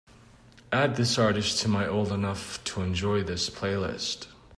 [0.71, 4.25] add this artist to my Old Enough To Enjoy This playlist